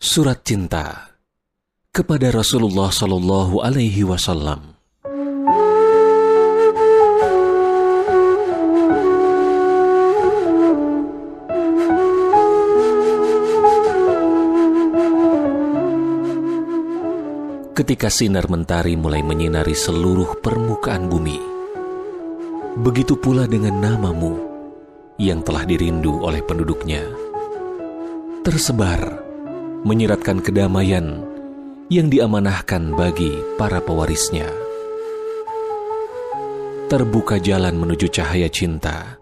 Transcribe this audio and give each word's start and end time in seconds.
Surat 0.00 0.40
Cinta 0.48 1.12
kepada 1.92 2.32
Rasulullah 2.32 2.88
Sallallahu 2.88 3.60
Alaihi 3.60 4.00
Wasallam. 4.00 4.72
Ketika 17.76 18.08
sinar 18.08 18.48
mentari 18.48 18.96
mulai 18.96 19.20
menyinari 19.20 19.76
seluruh 19.76 20.40
permukaan 20.40 21.12
bumi, 21.12 21.36
begitu 22.80 23.20
pula 23.20 23.44
dengan 23.44 23.76
namamu 23.84 24.32
yang 25.20 25.44
telah 25.44 25.68
dirindu 25.68 26.24
oleh 26.24 26.40
penduduknya. 26.40 27.04
Tersebar 28.40 29.29
menyiratkan 29.80 30.44
kedamaian 30.44 31.24
yang 31.88 32.12
diamanahkan 32.12 32.92
bagi 32.92 33.32
para 33.56 33.80
pewarisnya. 33.80 34.46
Terbuka 36.90 37.40
jalan 37.40 37.78
menuju 37.78 38.10
cahaya 38.10 38.50
cinta 38.50 39.16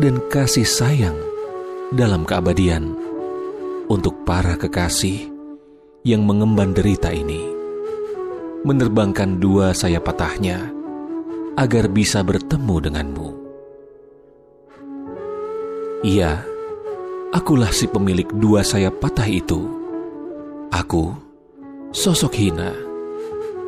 dan 0.00 0.22
kasih 0.32 0.64
sayang 0.64 1.18
dalam 1.92 2.24
keabadian 2.24 2.94
untuk 3.90 4.24
para 4.24 4.56
kekasih 4.56 5.28
yang 6.06 6.24
mengemban 6.24 6.72
derita 6.72 7.10
ini. 7.10 7.52
Menerbangkan 8.66 9.38
dua 9.38 9.76
sayap 9.76 10.10
patahnya 10.10 10.72
agar 11.54 11.86
bisa 11.86 12.24
bertemu 12.26 12.76
denganmu. 12.82 13.28
Iya, 16.02 16.42
Akulah 17.36 17.68
si 17.68 17.84
pemilik 17.84 18.24
dua 18.40 18.64
sayap 18.64 18.96
patah 18.96 19.28
itu. 19.28 19.75
Aku, 20.74 21.14
sosok 21.94 22.34
hina, 22.34 22.74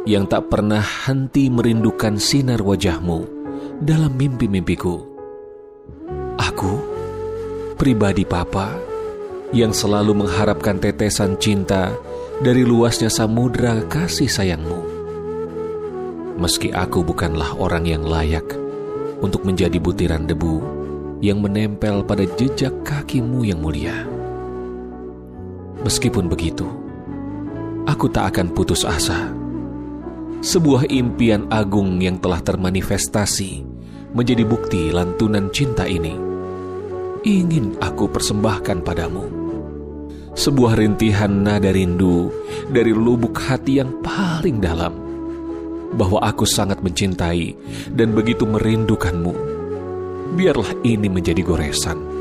yang 0.03 0.27
tak 0.27 0.51
pernah 0.51 0.83
henti 0.83 1.47
merindukan 1.47 2.19
sinar 2.19 2.59
wajahmu 2.59 3.23
dalam 3.79 4.19
mimpi-mimpiku. 4.19 5.07
Aku, 6.39 6.75
pribadi 7.79 8.27
papa, 8.27 8.75
yang 9.55 9.71
selalu 9.71 10.27
mengharapkan 10.27 10.83
tetesan 10.83 11.39
cinta 11.39 11.95
dari 12.43 12.67
luasnya 12.67 13.11
samudera 13.11 13.79
kasih 13.87 14.27
sayangmu. 14.27 14.81
Meski 16.39 16.75
aku 16.75 17.07
bukanlah 17.07 17.55
orang 17.59 17.87
yang 17.87 18.03
layak 18.03 18.47
untuk 19.23 19.47
menjadi 19.47 19.79
butiran 19.79 20.27
debu 20.27 20.63
yang 21.19 21.43
menempel 21.43 22.03
pada 22.07 22.27
jejak 22.39 22.75
kakimu 22.83 23.43
yang 23.47 23.59
mulia. 23.59 24.18
Meskipun 25.83 26.27
begitu, 26.27 26.67
aku 27.87 28.11
tak 28.11 28.35
akan 28.35 28.51
putus 28.51 28.83
asa. 28.83 29.31
Sebuah 30.39 30.87
impian 30.91 31.47
agung 31.51 31.99
yang 32.03 32.19
telah 32.19 32.43
termanifestasi 32.43 33.63
menjadi 34.15 34.43
bukti 34.47 34.91
lantunan 34.91 35.51
cinta 35.55 35.87
ini. 35.87 36.15
Ingin 37.27 37.79
aku 37.83 38.07
persembahkan 38.11 38.83
padamu. 38.87 39.27
Sebuah 40.39 40.79
rintihan 40.79 41.31
nada 41.31 41.75
rindu 41.75 42.31
dari 42.71 42.95
lubuk 42.95 43.35
hati 43.39 43.83
yang 43.83 43.99
paling 44.03 44.63
dalam. 44.63 44.95
Bahwa 45.89 46.23
aku 46.23 46.47
sangat 46.47 46.79
mencintai 46.85 47.57
dan 47.91 48.13
begitu 48.13 48.45
merindukanmu 48.47 49.59
biarlah 50.37 50.77
ini 50.85 51.09
menjadi 51.09 51.41
goresan 51.41 52.18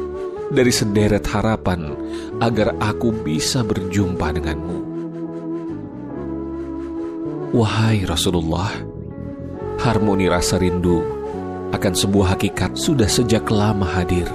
dari 0.47 0.71
sederet 0.71 1.27
harapan 1.27 1.91
agar 2.39 2.75
aku 2.79 3.11
bisa 3.11 3.63
berjumpa 3.63 4.31
denganmu. 4.31 4.79
Wahai 7.55 8.03
Rasulullah, 8.03 8.71
harmoni 9.79 10.27
rasa 10.27 10.59
rindu 10.59 11.03
akan 11.71 11.93
sebuah 11.95 12.35
hakikat 12.35 12.75
sudah 12.75 13.07
sejak 13.07 13.47
lama 13.51 13.87
hadir. 13.87 14.27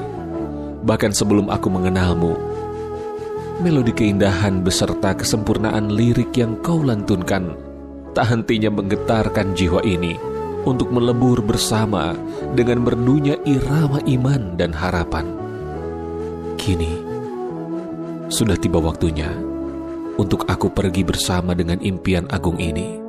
Bahkan 0.83 1.12
sebelum 1.15 1.47
aku 1.49 1.69
mengenalmu, 1.71 2.34
melodi 3.62 3.95
keindahan 3.95 4.65
beserta 4.65 5.15
kesempurnaan 5.15 5.93
lirik 5.95 6.34
yang 6.34 6.59
kau 6.61 6.83
lantunkan 6.83 7.55
tak 8.12 8.28
hentinya 8.28 8.69
menggetarkan 8.69 9.56
jiwa 9.56 9.81
ini 9.84 10.21
untuk 10.69 10.93
melebur 10.93 11.41
bersama 11.41 12.12
dengan 12.53 12.84
merdunya 12.84 13.41
irama 13.49 14.03
iman 14.05 14.55
dan 14.61 14.71
harapan. 14.75 15.41
Kini, 16.62 16.95
sudah 18.31 18.55
tiba 18.55 18.78
waktunya 18.78 19.27
untuk 20.15 20.47
aku 20.47 20.71
pergi 20.71 21.03
bersama 21.03 21.59
dengan 21.59 21.83
impian 21.83 22.23
agung 22.31 22.55
ini, 22.62 23.03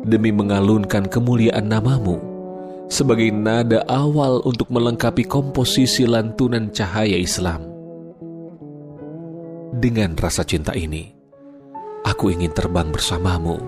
demi 0.00 0.32
mengalunkan 0.32 1.04
kemuliaan 1.04 1.68
namamu 1.68 2.16
sebagai 2.88 3.28
nada 3.28 3.84
awal 3.92 4.40
untuk 4.48 4.72
melengkapi 4.72 5.28
komposisi 5.28 6.08
lantunan 6.08 6.72
cahaya 6.72 7.12
Islam. 7.20 7.60
Dengan 9.76 10.16
rasa 10.16 10.40
cinta 10.40 10.72
ini, 10.72 11.12
aku 12.08 12.32
ingin 12.32 12.56
terbang 12.56 12.88
bersamamu 12.88 13.60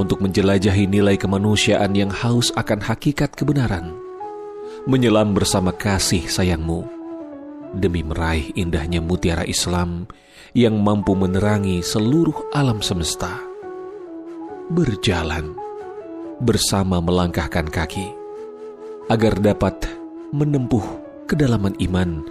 untuk 0.00 0.24
menjelajahi 0.24 0.88
nilai 0.88 1.20
kemanusiaan 1.20 1.92
yang 1.92 2.08
haus 2.08 2.48
akan 2.56 2.80
hakikat 2.80 3.36
kebenaran, 3.36 3.92
menyelam 4.88 5.36
bersama 5.36 5.68
kasih 5.68 6.24
sayangmu, 6.24 7.01
demi 7.72 8.04
meraih 8.04 8.52
indahnya 8.54 9.00
mutiara 9.00 9.44
Islam 9.48 10.08
yang 10.52 10.80
mampu 10.80 11.16
menerangi 11.16 11.80
seluruh 11.80 12.52
alam 12.52 12.84
semesta. 12.84 13.40
Berjalan 14.72 15.56
bersama 16.40 17.00
melangkahkan 17.00 17.68
kaki, 17.68 18.08
agar 19.08 19.36
dapat 19.40 19.88
menempuh 20.32 20.84
kedalaman 21.28 21.76
iman 21.88 22.24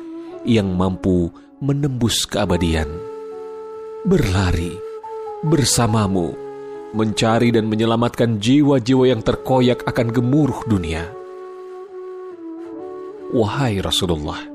yang 0.46 0.74
mampu 0.74 1.30
menembus 1.62 2.26
keabadian. 2.26 2.90
Berlari 4.02 4.74
bersamamu 5.46 6.34
mencari 6.92 7.56
dan 7.56 7.72
menyelamatkan 7.72 8.42
jiwa-jiwa 8.42 9.16
yang 9.16 9.22
terkoyak 9.24 9.86
akan 9.88 10.12
gemuruh 10.12 10.68
dunia. 10.68 11.08
Wahai 13.32 13.80
Rasulullah, 13.80 14.51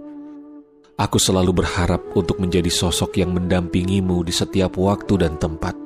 aku 0.96 1.20
selalu 1.20 1.62
berharap 1.64 2.00
untuk 2.16 2.40
menjadi 2.40 2.72
sosok 2.72 3.20
yang 3.20 3.36
mendampingimu 3.36 4.24
di 4.24 4.32
setiap 4.32 4.80
waktu 4.80 5.20
dan 5.20 5.36
tempat, 5.36 5.76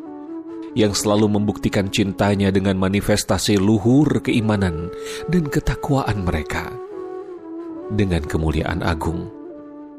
yang 0.79 0.95
selalu 0.95 1.39
membuktikan 1.39 1.91
cintanya 1.91 2.55
dengan 2.55 2.79
manifestasi 2.79 3.59
luhur 3.59 4.23
keimanan 4.23 4.89
dan 5.27 5.51
ketakwaan 5.51 6.23
mereka. 6.23 6.71
Dengan 7.91 8.23
kemuliaan 8.23 8.87
agung, 8.87 9.27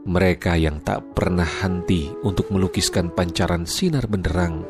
mereka 0.08 0.56
yang 0.56 0.80
tak 0.82 1.04
pernah 1.12 1.46
henti 1.46 2.10
untuk 2.24 2.48
melukiskan 2.50 3.12
pancaran 3.12 3.68
sinar 3.68 4.08
benderang 4.08 4.64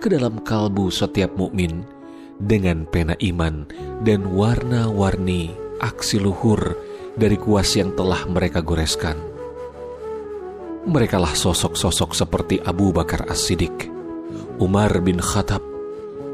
ke 0.00 0.08
dalam 0.10 0.40
kalbu 0.42 0.88
setiap 0.88 1.36
mukmin 1.36 1.84
dengan 2.40 2.88
pena 2.88 3.14
iman 3.22 3.68
dan 4.02 4.26
warna-warni 4.32 5.54
aksi 5.78 6.18
luhur 6.18 6.74
dari 7.14 7.36
kuas 7.36 7.76
yang 7.76 7.92
telah 7.94 8.24
mereka 8.26 8.64
goreskan. 8.64 9.31
Merekalah 10.82 11.30
sosok-sosok 11.38 12.10
seperti 12.10 12.58
Abu 12.66 12.90
Bakar 12.90 13.22
As-Siddiq, 13.30 13.86
Umar 14.58 14.90
bin 14.98 15.22
Khattab, 15.22 15.62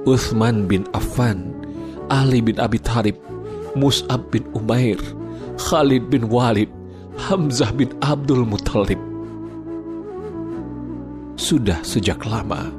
Uthman 0.08 0.64
bin 0.64 0.88
Affan, 0.96 1.52
Ali 2.08 2.40
bin 2.40 2.56
Abi 2.56 2.80
Thalib, 2.80 3.20
Mus'ab 3.76 4.32
bin 4.32 4.48
Umair, 4.56 4.96
Khalid 5.60 6.08
bin 6.08 6.32
Walid, 6.32 6.72
Hamzah 7.28 7.76
bin 7.76 7.92
Abdul 8.00 8.48
Muttalib. 8.48 8.96
Sudah 11.36 11.84
sejak 11.84 12.24
lama, 12.24 12.72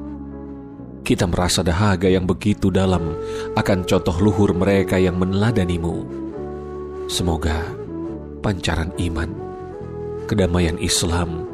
kita 1.05 1.29
merasa 1.29 1.61
dahaga 1.61 2.09
yang 2.09 2.25
begitu 2.25 2.73
dalam 2.73 3.13
akan 3.53 3.85
contoh 3.85 4.17
luhur 4.17 4.57
mereka 4.57 4.97
yang 4.97 5.21
meneladanimu. 5.21 6.01
Semoga 7.05 7.61
pancaran 8.41 8.89
iman, 8.97 9.29
kedamaian 10.25 10.81
Islam, 10.81 11.45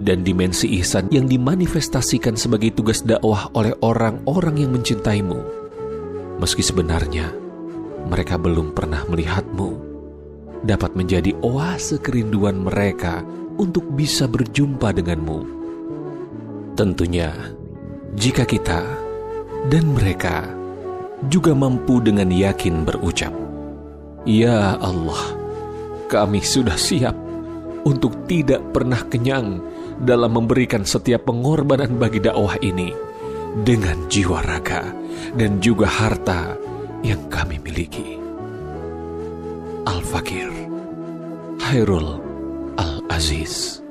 dan 0.00 0.20
dimensi 0.20 0.76
ihsan 0.80 1.08
yang 1.08 1.24
dimanifestasikan 1.24 2.36
sebagai 2.36 2.76
tugas 2.76 3.00
dakwah 3.00 3.48
oleh 3.56 3.72
orang-orang 3.80 4.60
yang 4.60 4.70
mencintaimu. 4.76 5.40
Meski 6.36 6.60
sebenarnya 6.60 7.32
mereka 8.06 8.36
belum 8.36 8.76
pernah 8.76 9.02
melihatmu, 9.08 9.70
dapat 10.62 10.92
menjadi 10.94 11.32
oase 11.40 11.98
kerinduan 11.98 12.60
mereka 12.60 13.24
untuk 13.56 13.88
bisa 13.96 14.28
berjumpa 14.28 14.92
denganmu. 14.92 15.40
Tentunya, 16.76 17.32
jika 18.14 18.44
kita 18.44 18.84
dan 19.72 19.96
mereka 19.96 20.44
juga 21.32 21.56
mampu 21.56 22.04
dengan 22.04 22.28
yakin 22.28 22.84
berucap, 22.84 23.32
"Ya 24.28 24.76
Allah, 24.76 25.40
kami 26.12 26.44
sudah 26.44 26.76
siap 26.76 27.16
untuk 27.88 28.26
tidak 28.28 28.60
pernah 28.76 29.00
kenyang 29.08 29.62
dalam 30.00 30.36
memberikan 30.36 30.84
setiap 30.84 31.28
pengorbanan 31.30 31.96
bagi 31.96 32.20
dakwah 32.20 32.58
ini 32.60 32.92
dengan 33.62 34.04
jiwa 34.10 34.44
raga 34.44 34.92
dan 35.32 35.62
juga 35.62 35.88
harta 35.88 36.52
yang 37.00 37.30
kami 37.32 37.56
miliki. 37.62 38.18
Al-Fakir 39.86 40.50
Hairul 41.62 42.18
Al-Aziz 42.74 43.85